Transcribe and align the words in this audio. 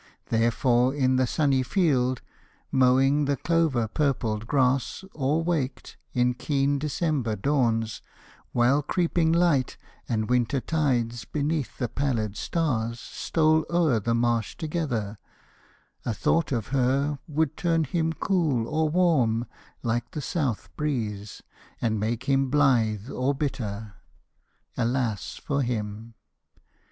Therefore, 0.29 0.95
in 0.95 1.17
the 1.17 1.27
sunny 1.27 1.61
field, 1.61 2.23
Mowing 2.71 3.25
the 3.25 3.37
clover 3.37 3.87
purpled 3.87 4.47
grass, 4.47 5.05
or, 5.13 5.43
waked 5.43 5.95
In 6.13 6.33
keen 6.33 6.79
December 6.79 7.35
dawns, 7.35 8.01
while 8.51 8.81
creeping 8.81 9.31
light 9.31 9.77
And 10.09 10.27
winter 10.27 10.59
tides 10.59 11.23
beneath 11.25 11.77
the 11.77 11.87
pallid 11.87 12.35
stars 12.35 12.99
Stole 12.99 13.63
o'er 13.69 13.99
the 13.99 14.15
marsh 14.15 14.57
together, 14.57 15.19
a 16.03 16.15
thought 16.15 16.51
of 16.51 16.69
her 16.69 17.19
Would 17.27 17.55
turn 17.55 17.83
him 17.83 18.11
cool 18.11 18.67
or 18.67 18.89
warm, 18.89 19.45
like 19.83 20.09
the 20.13 20.21
south 20.21 20.75
breeze, 20.75 21.43
And 21.79 21.99
make 21.99 22.23
him 22.23 22.49
blithe 22.49 23.07
or 23.11 23.35
bitter. 23.35 23.93
Alas 24.75 25.35
for 25.35 25.61
him! 25.61 26.15